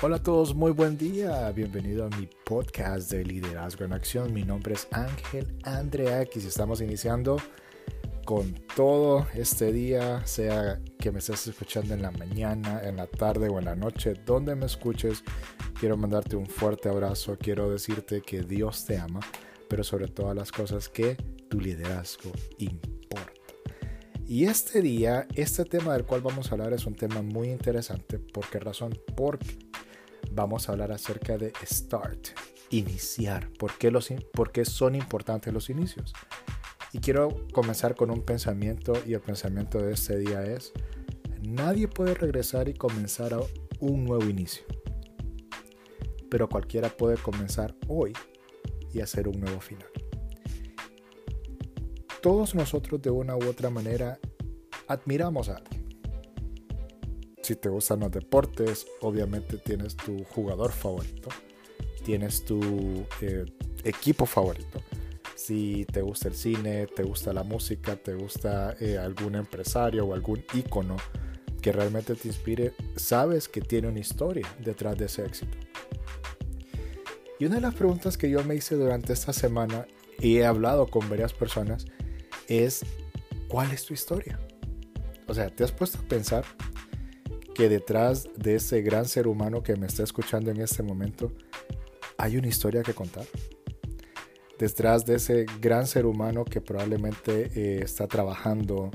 [0.00, 1.50] Hola a todos, muy buen día.
[1.50, 4.32] Bienvenido a mi podcast de Liderazgo en Acción.
[4.32, 7.38] Mi nombre es Ángel Andrea y estamos iniciando
[8.24, 13.48] con todo este día, sea que me estés escuchando en la mañana, en la tarde
[13.48, 15.24] o en la noche, donde me escuches.
[15.80, 19.18] Quiero mandarte un fuerte abrazo, quiero decirte que Dios te ama,
[19.68, 21.16] pero sobre todas las cosas que
[21.48, 23.32] tu liderazgo importa.
[24.28, 28.20] Y este día, este tema del cual vamos a hablar es un tema muy interesante.
[28.20, 28.96] ¿Por qué razón?
[29.16, 29.67] Porque
[30.38, 32.28] vamos a hablar acerca de start,
[32.70, 36.12] iniciar, por qué, los, por qué son importantes los inicios.
[36.92, 40.72] Y quiero comenzar con un pensamiento y el pensamiento de este día es,
[41.42, 43.40] nadie puede regresar y comenzar a
[43.80, 44.64] un nuevo inicio,
[46.30, 48.12] pero cualquiera puede comenzar hoy
[48.94, 49.88] y hacer un nuevo final.
[52.22, 54.20] Todos nosotros de una u otra manera
[54.86, 55.62] admiramos a
[57.48, 61.30] si te gustan los deportes, obviamente tienes tu jugador favorito,
[62.04, 63.46] tienes tu eh,
[63.84, 64.82] equipo favorito.
[65.34, 70.12] Si te gusta el cine, te gusta la música, te gusta eh, algún empresario o
[70.12, 70.98] algún ícono
[71.62, 75.56] que realmente te inspire, sabes que tiene una historia detrás de ese éxito.
[77.38, 79.86] Y una de las preguntas que yo me hice durante esta semana
[80.18, 81.86] y he hablado con varias personas
[82.46, 82.84] es,
[83.48, 84.38] ¿cuál es tu historia?
[85.26, 86.44] O sea, ¿te has puesto a pensar
[87.58, 91.32] que detrás de ese gran ser humano que me está escuchando en este momento
[92.16, 93.26] hay una historia que contar.
[94.60, 98.92] Detrás de ese gran ser humano que probablemente eh, está trabajando,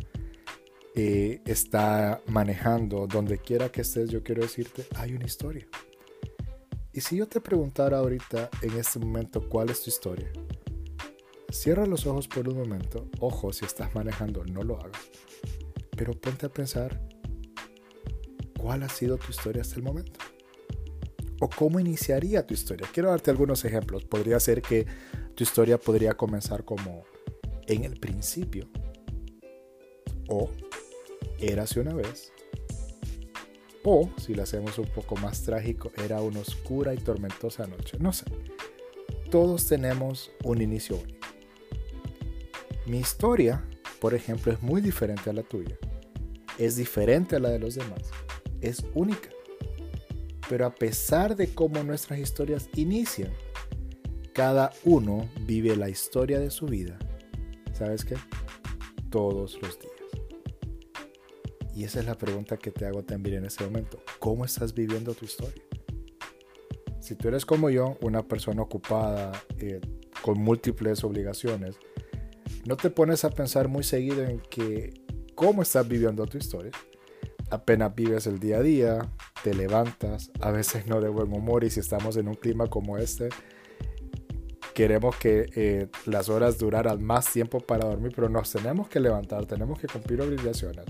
[0.95, 5.67] eh, está manejando, donde quiera que estés, yo quiero decirte, hay una historia.
[6.93, 10.31] Y si yo te preguntara ahorita, en este momento, cuál es tu historia,
[11.51, 13.09] cierra los ojos por un momento.
[13.19, 15.01] Ojo, si estás manejando, no lo hagas.
[15.97, 17.12] Pero ponte a pensar
[18.63, 20.17] ¿Cuál ha sido tu historia hasta el momento?
[21.41, 22.87] ¿O cómo iniciaría tu historia?
[22.93, 24.05] Quiero darte algunos ejemplos.
[24.05, 24.87] Podría ser que
[25.35, 27.03] tu historia podría comenzar como
[27.67, 28.69] en el principio.
[30.29, 30.49] O
[31.39, 32.31] érase una vez.
[33.83, 37.97] O, si lo hacemos un poco más trágico, era una oscura y tormentosa noche.
[37.99, 38.27] No sé.
[39.29, 41.27] Todos tenemos un inicio único.
[42.85, 43.61] Mi historia,
[43.99, 45.77] por ejemplo, es muy diferente a la tuya.
[46.57, 48.09] Es diferente a la de los demás
[48.63, 49.29] es única.
[50.49, 53.31] Pero a pesar de cómo nuestras historias inician,
[54.33, 56.97] cada uno vive la historia de su vida.
[57.73, 58.15] ¿Sabes qué?
[59.09, 59.93] Todos los días.
[61.75, 64.01] Y esa es la pregunta que te hago también en este momento.
[64.19, 65.63] ¿Cómo estás viviendo tu historia?
[66.99, 69.81] Si tú eres como yo, una persona ocupada, eh,
[70.21, 71.77] con múltiples obligaciones,
[72.65, 74.93] no te pones a pensar muy seguido en que
[75.35, 76.71] cómo estás viviendo tu historia,
[77.53, 79.09] apenas vives el día a día,
[79.43, 82.97] te levantas, a veces no de buen humor y si estamos en un clima como
[82.97, 83.29] este,
[84.73, 89.45] queremos que eh, las horas duraran más tiempo para dormir, pero nos tenemos que levantar,
[89.45, 90.85] tenemos que cumplir obligaciones.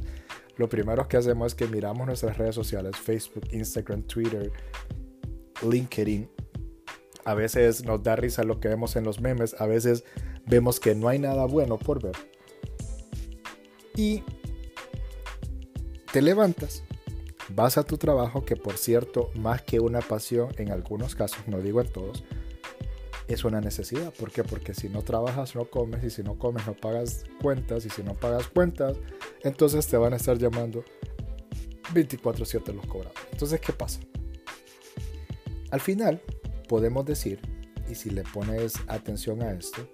[0.56, 4.52] Lo primero que hacemos es que miramos nuestras redes sociales, Facebook, Instagram, Twitter,
[5.70, 6.30] LinkedIn.
[7.26, 10.06] A veces nos da risa lo que vemos en los memes, a veces
[10.46, 12.16] vemos que no hay nada bueno por ver.
[13.96, 14.24] Y
[16.14, 16.84] te levantas,
[17.50, 21.60] vas a tu trabajo, que por cierto, más que una pasión, en algunos casos, no
[21.60, 22.24] digo en todos,
[23.28, 24.14] es una necesidad.
[24.14, 24.44] ¿Por qué?
[24.44, 28.04] Porque si no trabajas, no comes, y si no comes, no pagas cuentas, y si
[28.04, 28.96] no pagas cuentas,
[29.42, 30.86] entonces te van a estar llamando
[31.96, 33.18] 24/7 los cobrados.
[33.32, 34.00] Entonces, ¿qué pasa?
[35.72, 36.22] Al final,
[36.70, 37.40] podemos decir,
[37.90, 39.90] y si le pones atención a esto,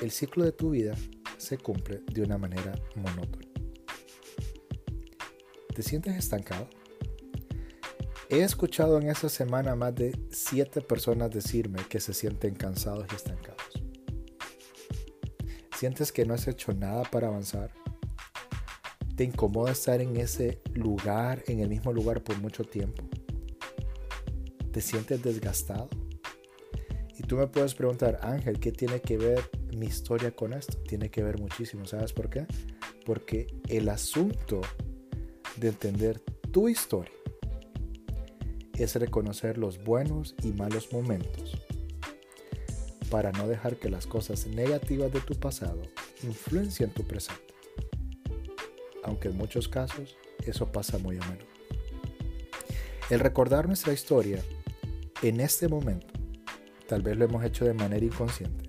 [0.00, 0.94] el ciclo de tu vida
[1.38, 3.51] se cumple de una manera monótona.
[5.74, 6.68] ¿Te sientes estancado?
[8.28, 13.14] He escuchado en esta semana más de 7 personas decirme que se sienten cansados y
[13.14, 13.82] estancados.
[15.78, 17.72] ¿Sientes que no has hecho nada para avanzar?
[19.16, 23.02] ¿Te incomoda estar en ese lugar, en el mismo lugar por mucho tiempo?
[24.72, 25.88] ¿Te sientes desgastado?
[27.18, 29.40] Y tú me puedes preguntar, Ángel, ¿qué tiene que ver
[29.74, 30.78] mi historia con esto?
[30.82, 31.86] Tiene que ver muchísimo.
[31.86, 32.46] ¿Sabes por qué?
[33.04, 34.60] Porque el asunto
[35.62, 36.18] de entender
[36.50, 37.12] tu historia
[38.74, 41.56] es reconocer los buenos y malos momentos
[43.10, 45.80] para no dejar que las cosas negativas de tu pasado
[46.24, 47.54] influencien tu presente.
[49.04, 51.46] Aunque en muchos casos eso pasa muy a menudo.
[53.08, 54.42] El recordar nuestra historia
[55.22, 56.12] en este momento,
[56.88, 58.68] tal vez lo hemos hecho de manera inconsciente,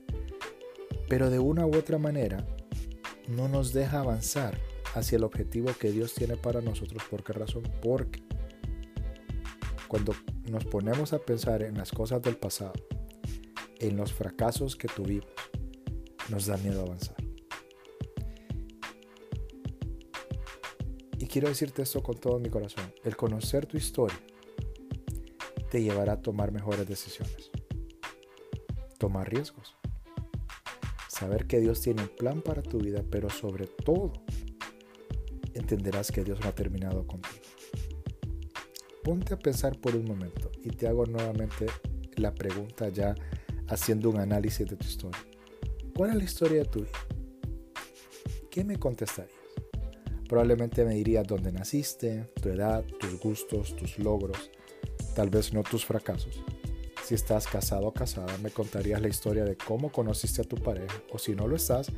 [1.10, 2.46] pero de una u otra manera
[3.28, 4.60] no nos deja avanzar
[4.94, 7.04] hacia el objetivo que Dios tiene para nosotros.
[7.10, 7.64] ¿Por qué razón?
[7.82, 8.22] Porque
[9.88, 10.16] cuando
[10.50, 12.74] nos ponemos a pensar en las cosas del pasado,
[13.80, 15.28] en los fracasos que tuvimos,
[16.30, 17.18] nos da miedo avanzar.
[21.20, 22.94] Y quiero decirte esto con todo mi corazón.
[23.04, 24.20] El conocer tu historia
[25.70, 27.52] te llevará a tomar mejores decisiones.
[28.98, 29.76] Tomar riesgos.
[31.08, 34.23] Saber que Dios tiene un plan para tu vida, pero sobre todo
[35.54, 37.44] entenderás que Dios no ha terminado contigo.
[39.04, 41.68] Ponte a pensar por un momento y te hago nuevamente
[42.16, 43.16] la pregunta ya
[43.68, 45.22] haciendo un análisis de tu historia.
[45.96, 46.92] ¿Cuál es la historia de tu vida?
[48.50, 49.36] ¿Qué me contestarías?
[50.28, 54.52] Probablemente me dirías dónde naciste, tu edad, tus gustos, tus logros,
[55.16, 56.44] tal vez no tus fracasos.
[57.04, 61.04] Si estás casado o casada, me contarías la historia de cómo conociste a tu pareja
[61.12, 61.92] o si no lo estás,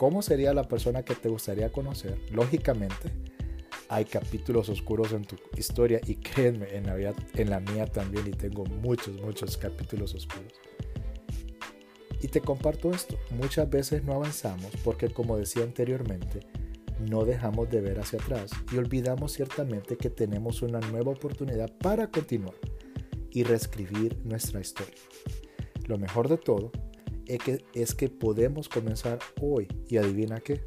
[0.00, 2.18] cómo sería la persona que te gustaría conocer.
[2.32, 3.12] Lógicamente,
[3.90, 8.30] hay capítulos oscuros en tu historia y créeme, en la, en la mía también y
[8.30, 10.54] tengo muchos, muchos capítulos oscuros.
[12.22, 16.40] Y te comparto esto, muchas veces no avanzamos porque como decía anteriormente,
[16.98, 22.10] no dejamos de ver hacia atrás y olvidamos ciertamente que tenemos una nueva oportunidad para
[22.10, 22.54] continuar
[23.32, 24.94] y reescribir nuestra historia.
[25.88, 26.72] Lo mejor de todo
[27.30, 30.66] es que, es que podemos comenzar hoy y adivina qué,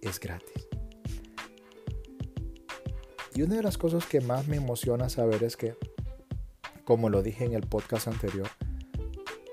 [0.00, 0.68] es gratis.
[3.34, 5.76] Y una de las cosas que más me emociona saber es que,
[6.84, 8.48] como lo dije en el podcast anterior,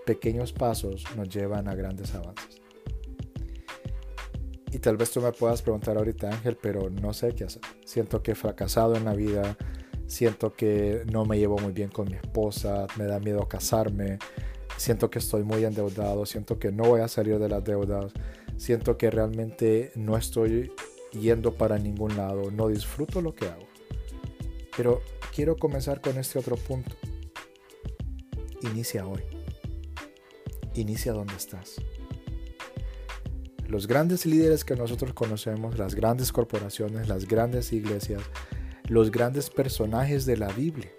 [0.07, 2.61] pequeños pasos nos llevan a grandes avances.
[4.71, 7.61] Y tal vez tú me puedas preguntar ahorita, Ángel, pero no sé qué hacer.
[7.85, 9.55] Siento que he fracasado en la vida,
[10.07, 14.17] siento que no me llevo muy bien con mi esposa, me da miedo casarme,
[14.79, 18.13] siento que estoy muy endeudado, siento que no voy a salir de las deudas,
[18.57, 20.71] siento que realmente no estoy
[21.11, 23.67] yendo para ningún lado, no disfruto lo que hago.
[24.75, 25.01] Pero
[25.35, 26.95] quiero comenzar con este otro punto.
[28.61, 29.21] Inicia hoy.
[30.75, 31.75] Inicia donde estás.
[33.67, 38.21] Los grandes líderes que nosotros conocemos, las grandes corporaciones, las grandes iglesias,
[38.87, 40.89] los grandes personajes de la Biblia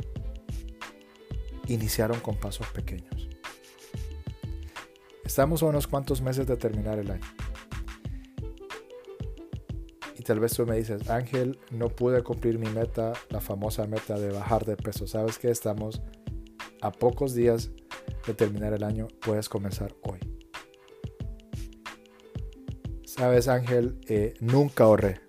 [1.67, 3.30] iniciaron con pasos pequeños.
[5.31, 7.25] Estamos a unos cuantos meses de terminar el año.
[10.19, 14.19] Y tal vez tú me dices, Ángel, no pude cumplir mi meta, la famosa meta
[14.19, 15.07] de bajar de peso.
[15.07, 16.03] ¿Sabes que Estamos
[16.83, 17.71] a pocos días
[18.27, 19.07] de terminar el año.
[19.25, 20.19] Puedes comenzar hoy.
[23.05, 24.01] ¿Sabes, Ángel?
[24.09, 25.21] Eh, nunca ahorré.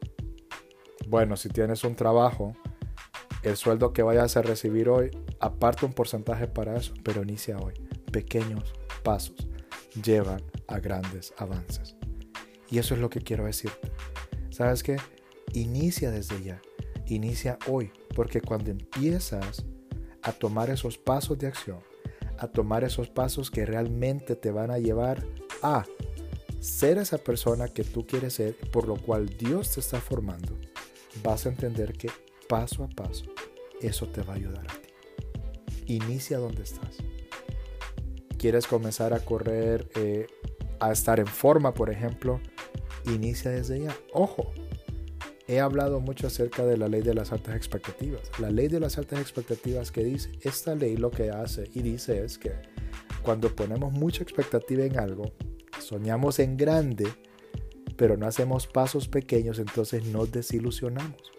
[1.09, 2.55] Bueno, si tienes un trabajo,
[3.43, 7.75] el sueldo que vayas a recibir hoy, aparte un porcentaje para eso, pero inicia hoy.
[8.11, 9.47] Pequeños pasos
[10.03, 11.95] llevan a grandes avances.
[12.69, 13.91] Y eso es lo que quiero decirte.
[14.49, 14.97] ¿Sabes qué?
[15.53, 16.61] Inicia desde ya.
[17.07, 17.91] Inicia hoy.
[18.15, 19.65] Porque cuando empiezas
[20.21, 21.79] a tomar esos pasos de acción,
[22.37, 25.25] a tomar esos pasos que realmente te van a llevar
[25.61, 25.85] a
[26.59, 30.57] ser esa persona que tú quieres ser, por lo cual Dios te está formando,
[31.23, 32.09] vas a entender que
[32.47, 33.25] paso a paso
[33.81, 35.93] eso te va a ayudar a ti.
[35.93, 36.97] Inicia donde estás.
[38.41, 40.25] ¿Quieres comenzar a correr, eh,
[40.79, 42.41] a estar en forma, por ejemplo?
[43.05, 43.95] Inicia desde ya.
[44.13, 44.51] Ojo,
[45.47, 48.31] he hablado mucho acerca de la ley de las altas expectativas.
[48.39, 52.25] La ley de las altas expectativas que dice, esta ley lo que hace y dice
[52.25, 52.53] es que
[53.21, 55.33] cuando ponemos mucha expectativa en algo,
[55.79, 57.09] soñamos en grande,
[57.95, 61.31] pero no hacemos pasos pequeños, entonces nos desilusionamos.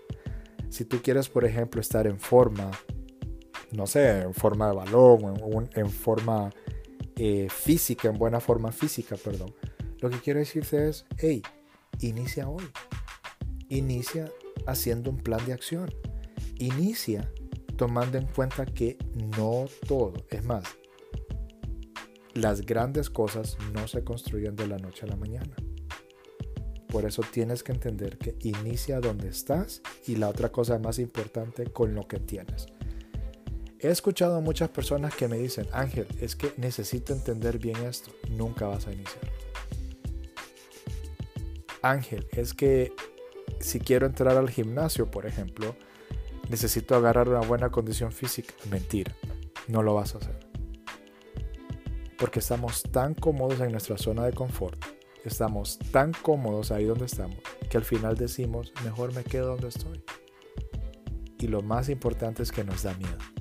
[0.69, 2.71] Si tú quieres, por ejemplo, estar en forma,
[3.73, 6.53] no sé, en forma de balón, en, en forma
[7.25, 9.55] eh, física, en buena forma física, perdón,
[10.01, 11.41] lo que quiero decirte es, hey,
[12.01, 12.65] inicia hoy.
[13.69, 14.29] Inicia
[14.67, 15.95] haciendo un plan de acción.
[16.59, 17.31] Inicia
[17.77, 18.99] tomando en cuenta que
[19.37, 20.65] no todo, es más,
[22.35, 25.55] las grandes cosas no se construyen de la noche a la mañana.
[26.89, 31.67] Por eso tienes que entender que inicia donde estás y la otra cosa más importante
[31.67, 32.67] con lo que tienes.
[33.83, 38.13] He escuchado a muchas personas que me dicen, Ángel, es que necesito entender bien esto.
[38.31, 39.31] Nunca vas a iniciar.
[41.83, 42.93] Ángel, es que
[43.59, 45.75] si quiero entrar al gimnasio, por ejemplo,
[46.49, 48.55] necesito agarrar una buena condición física.
[48.71, 49.15] Mentira,
[49.67, 50.39] no lo vas a hacer.
[52.19, 54.83] Porque estamos tan cómodos en nuestra zona de confort
[55.25, 57.39] estamos tan cómodos ahí donde estamos
[57.71, 60.03] que al final decimos, mejor me quedo donde estoy.
[61.39, 63.32] Y lo más importante es que nos da miedo.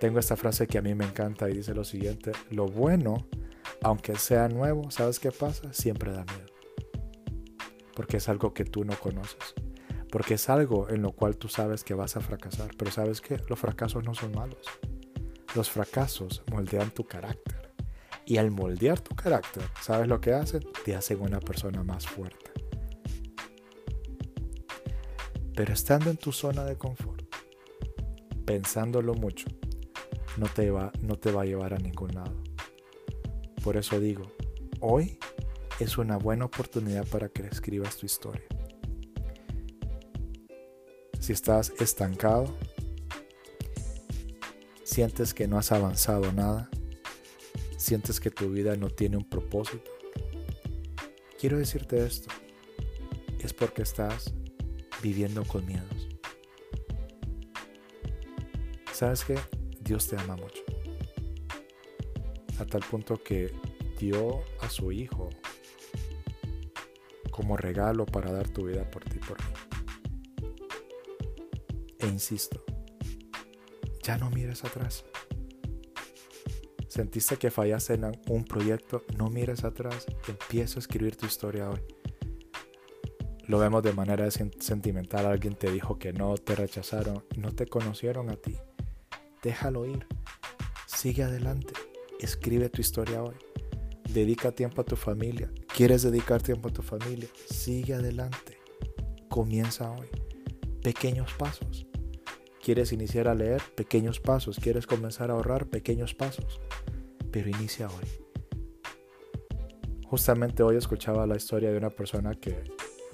[0.00, 3.26] Tengo esta frase que a mí me encanta y dice lo siguiente, lo bueno,
[3.82, 5.74] aunque sea nuevo, ¿sabes qué pasa?
[5.74, 6.46] Siempre da miedo.
[7.94, 9.54] Porque es algo que tú no conoces.
[10.10, 12.70] Porque es algo en lo cual tú sabes que vas a fracasar.
[12.78, 14.66] Pero sabes que los fracasos no son malos.
[15.54, 17.70] Los fracasos moldean tu carácter.
[18.24, 20.62] Y al moldear tu carácter, ¿sabes lo que hacen?
[20.82, 22.50] Te hacen una persona más fuerte.
[25.54, 27.22] Pero estando en tu zona de confort,
[28.46, 29.46] pensándolo mucho,
[30.36, 32.34] no te va, no te va a llevar a ningún lado.
[33.62, 34.32] Por eso digo,
[34.80, 35.18] hoy
[35.78, 38.46] es una buena oportunidad para que escribas tu historia.
[41.18, 42.54] Si estás estancado,
[44.84, 46.70] sientes que no has avanzado nada,
[47.76, 49.90] sientes que tu vida no tiene un propósito,
[51.38, 52.28] quiero decirte esto,
[53.38, 54.32] es porque estás
[55.02, 56.08] viviendo con miedos.
[58.92, 59.38] ¿Sabes que
[59.90, 60.62] Dios te ama mucho.
[62.60, 63.52] A tal punto que
[63.98, 65.30] dio a su Hijo
[67.32, 69.52] como regalo para dar tu vida por ti por mí.
[71.98, 72.62] E insisto,
[74.04, 75.04] ya no mires atrás.
[76.86, 81.80] Sentiste que fallaste en un proyecto, no mires atrás, empieza a escribir tu historia hoy.
[83.48, 88.30] Lo vemos de manera sentimental, alguien te dijo que no, te rechazaron, no te conocieron
[88.30, 88.56] a ti.
[89.42, 90.06] Déjalo ir,
[90.86, 91.72] sigue adelante,
[92.20, 93.36] escribe tu historia hoy.
[94.12, 95.50] Dedica tiempo a tu familia.
[95.74, 97.28] ¿Quieres dedicar tiempo a tu familia?
[97.48, 98.58] Sigue adelante.
[99.28, 100.08] Comienza hoy.
[100.82, 101.86] Pequeños pasos.
[102.62, 103.62] ¿Quieres iniciar a leer?
[103.76, 104.58] Pequeños pasos.
[104.58, 105.66] ¿Quieres comenzar a ahorrar?
[105.68, 106.60] Pequeños pasos.
[107.30, 108.08] Pero inicia hoy.
[110.06, 112.64] Justamente hoy escuchaba la historia de una persona que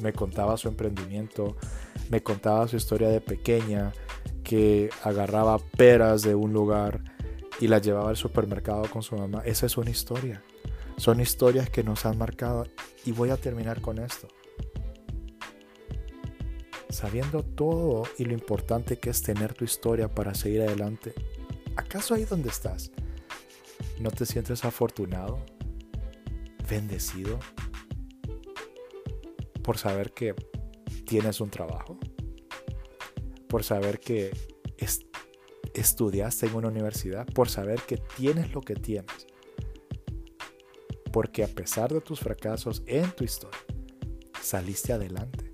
[0.01, 1.57] me contaba su emprendimiento,
[2.11, 3.93] me contaba su historia de pequeña,
[4.47, 7.03] que agarraba peras de un lugar
[7.59, 9.43] y las llevaba al supermercado con su mamá.
[9.45, 10.41] Esa es una historia.
[10.97, 12.65] Son historias que nos han marcado
[13.05, 14.29] y voy a terminar con esto.
[16.89, 21.13] Sabiendo todo y lo importante que es tener tu historia para seguir adelante,
[21.75, 22.93] ¿acaso ahí donde estás
[23.99, 25.45] no te sientes afortunado,
[26.71, 27.41] bendecido
[29.65, 30.35] por saber que
[31.05, 31.99] tienes un trabajo?
[33.57, 34.37] Por saber que
[35.73, 39.27] estudiaste en una universidad, por saber que tienes lo que tienes
[41.11, 43.59] porque a pesar de tus fracasos en tu historia,
[44.43, 45.51] saliste adelante.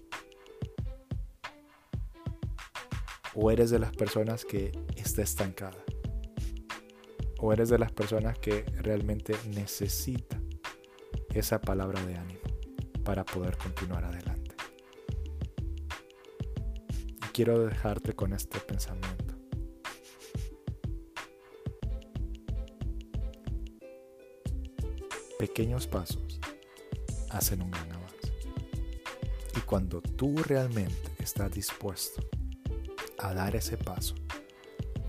[3.36, 5.78] O eres de las personas que está estancada.
[7.38, 10.42] O eres de las personas que realmente necesita
[11.32, 12.40] esa palabra de ánimo
[13.04, 14.41] para poder continuar adelante.
[17.32, 19.22] Quiero dejarte con este pensamiento.
[25.42, 26.38] pequeños pasos
[27.30, 28.32] hacen un gran avance.
[29.56, 32.22] Y cuando tú realmente estás dispuesto
[33.18, 34.14] a dar ese paso,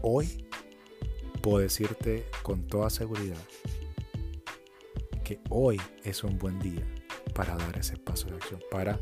[0.01, 0.48] hoy
[1.44, 3.38] puedo decirte con toda seguridad
[5.24, 6.84] que hoy es un buen día
[7.36, 9.00] para dar ese paso de acción, para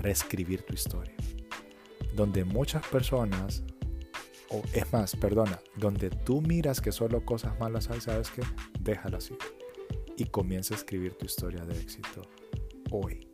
[0.00, 1.19] reescribir tu historia.
[2.14, 3.62] Donde muchas personas,
[4.50, 8.42] o es más, perdona, donde tú miras que solo cosas malas hay, sabes que
[8.80, 9.36] déjala así
[10.16, 12.22] y comienza a escribir tu historia de éxito
[12.90, 13.26] hoy.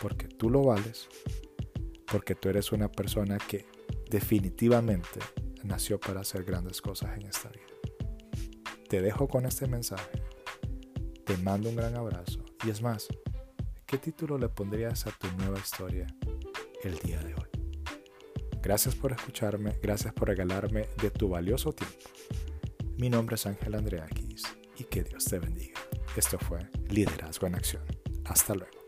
[0.00, 1.08] Porque tú lo vales,
[2.10, 3.66] porque tú eres una persona que
[4.08, 5.20] definitivamente
[5.64, 7.64] nació para hacer grandes cosas en esta vida.
[8.88, 10.22] Te dejo con este mensaje,
[11.24, 13.08] te mando un gran abrazo y es más,
[13.86, 16.06] ¿qué título le pondrías a tu nueva historia
[16.82, 17.49] el día de hoy?
[18.62, 21.96] Gracias por escucharme, gracias por regalarme de tu valioso tiempo.
[22.98, 24.42] Mi nombre es Ángel Andreakis
[24.76, 25.80] y que Dios te bendiga.
[26.16, 27.82] Esto fue Liderazgo en Acción.
[28.24, 28.79] Hasta luego.